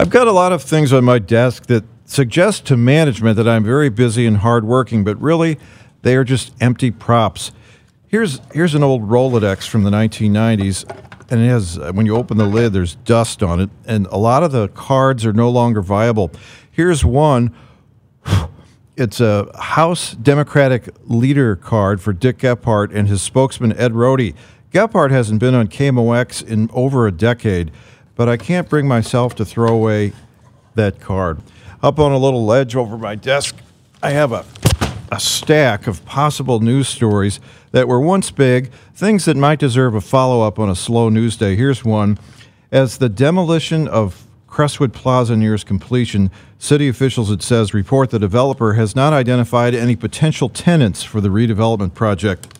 [0.00, 3.62] I've got a lot of things on my desk that suggest to management that I'm
[3.62, 5.58] very busy and hardworking, but really
[6.00, 7.52] they are just empty props.
[8.08, 10.88] Here's here's an old Rolodex from the 1990s,
[11.30, 14.16] and it has uh, when you open the lid, there's dust on it, and a
[14.16, 16.30] lot of the cards are no longer viable.
[16.70, 17.54] Here's one.
[18.96, 24.34] It's a House Democratic leader card for Dick Gephardt and his spokesman Ed Rohde.
[24.72, 27.70] Gephardt hasn't been on KMOX in over a decade,
[28.20, 30.12] but I can't bring myself to throw away
[30.74, 31.40] that card.
[31.82, 33.56] Up on a little ledge over my desk,
[34.02, 34.44] I have a
[35.10, 37.40] a stack of possible news stories
[37.72, 41.34] that were once big, things that might deserve a follow up on a slow news
[41.38, 41.56] day.
[41.56, 42.18] Here's one.
[42.70, 48.74] As the demolition of Crestwood Plaza nears completion, city officials, it says, report the developer
[48.74, 52.59] has not identified any potential tenants for the redevelopment project.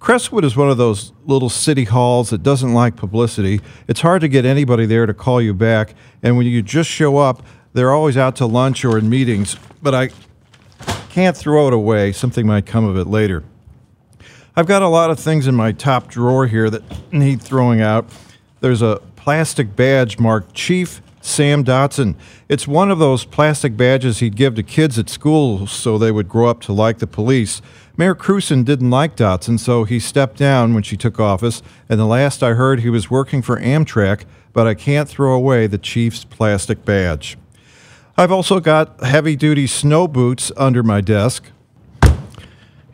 [0.00, 3.60] Crestwood is one of those little city halls that doesn't like publicity.
[3.88, 7.18] It's hard to get anybody there to call you back, and when you just show
[7.18, 9.56] up, they're always out to lunch or in meetings.
[9.82, 10.10] But I
[11.10, 12.12] can't throw it away.
[12.12, 13.42] Something might come of it later.
[14.54, 18.08] I've got a lot of things in my top drawer here that need throwing out.
[18.60, 22.14] There's a plastic badge marked Chief Sam Dotson.
[22.48, 26.28] It's one of those plastic badges he'd give to kids at school so they would
[26.28, 27.60] grow up to like the police.
[27.96, 32.06] Mayor Krewson didn't like Dotson, so he stepped down when she took office, and the
[32.06, 36.24] last I heard, he was working for Amtrak, but I can't throw away the Chief's
[36.24, 37.36] plastic badge.
[38.16, 41.44] I've also got heavy duty snow boots under my desk.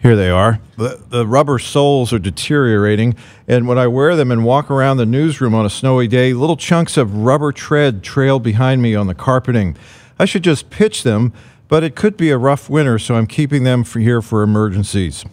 [0.05, 0.61] Here they are.
[0.77, 3.17] The, the rubber soles are deteriorating,
[3.49, 6.59] and when I wear them and walk around the newsroom on a snowy day, little
[6.59, 9.79] chunks of rubber tread trail behind me on the carpeting.
[10.19, 11.33] I should just pitch them,
[11.69, 15.25] but it could be a rough winter, so I'm keeping them for here for emergencies.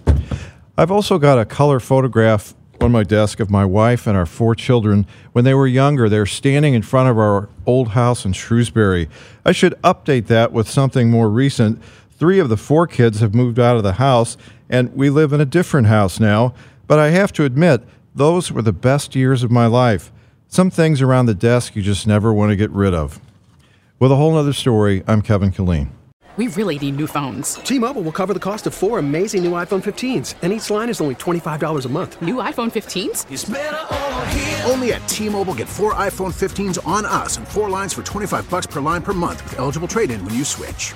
[0.78, 4.56] I've also got a color photograph on my desk of my wife and our four
[4.56, 6.08] children when they were younger.
[6.08, 9.10] They're standing in front of our old house in Shrewsbury.
[9.44, 11.84] I should update that with something more recent.
[12.22, 14.38] Three of the four kids have moved out of the house,
[14.72, 16.56] and we live in a different house now.
[16.88, 17.84] But I have to admit,
[18.16, 20.12] those were the best years of my life.
[20.48, 23.20] Some things around the desk you just never want to get rid of.
[24.00, 25.90] With a whole other story, I'm Kevin Killeen.
[26.38, 27.56] We really need new phones.
[27.56, 31.02] T-Mobile will cover the cost of four amazing new iPhone 15s, and each line is
[31.02, 32.22] only $25 a month.
[32.22, 34.70] New iPhone 15s?
[34.70, 38.66] Only at T-Mobile get four iPhone 15s on us and four lines for 25 bucks
[38.66, 40.96] per line per month with eligible trade-in when you switch.